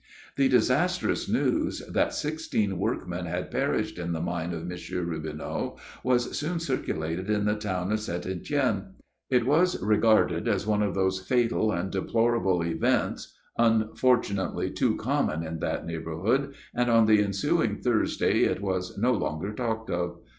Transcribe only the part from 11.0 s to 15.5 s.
fatal and deplorable events unfortunately, too common